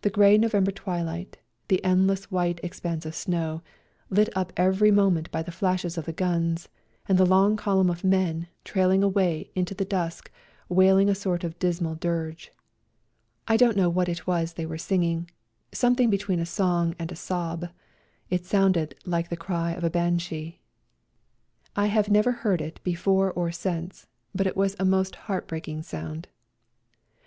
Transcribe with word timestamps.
The 0.00 0.08
grey 0.08 0.38
No 0.38 0.48
vember 0.48 0.74
twilight, 0.74 1.36
the 1.68 1.84
endless 1.84 2.30
white 2.30 2.60
ex 2.62 2.80
panse 2.80 3.04
of 3.04 3.14
snow, 3.14 3.60
lit 4.08 4.30
up 4.34 4.54
ev^ry 4.54 4.90
moment 4.90 5.30
by 5.30 5.42
the 5.42 5.52
flashes 5.52 5.98
of 5.98 6.06
the 6.06 6.14
guns, 6.14 6.70
and 7.06 7.18
the 7.18 7.26
long 7.26 7.58
column 7.58 7.90
of 7.90 8.02
men 8.02 8.48
trailing 8.64 9.02
away 9.02 9.50
into 9.54 9.74
the 9.74 9.84
dusk 9.84 10.32
wailing 10.70 11.10
a 11.10 11.14
sort 11.14 11.44
of 11.44 11.58
dismal 11.58 11.94
dirge— 11.94 12.50
I 13.46 13.58
don't 13.58 13.76
know 13.76 13.90
what 13.90 14.08
it 14.08 14.26
was 14.26 14.54
they 14.54 14.64
were 14.64 14.78
singing 14.78 15.10
A 15.10 15.18
RIDE 15.20 15.26
TO 15.26 15.28
KALABAC 15.28 15.76
71 15.76 15.76
—something 15.94 16.10
between 16.10 16.40
a 16.40 16.46
song 16.46 16.94
and 16.98 17.12
a 17.12 17.16
sob, 17.16 17.68
it 18.30 18.46
sounded 18.46 18.94
like 19.04 19.28
the 19.28 19.36
cry 19.36 19.72
of 19.72 19.84
a 19.84 19.90
Banshee. 19.90 20.62
I 21.76 21.88
have 21.88 22.08
never 22.08 22.32
heard 22.32 22.62
it 22.62 22.80
before 22.82 23.30
or 23.30 23.52
since, 23.52 24.06
but 24.34 24.46
it 24.46 24.56
was 24.56 24.74
a 24.78 24.86
most 24.86 25.16
heartbreaking 25.16 25.82
sound. 25.82 26.28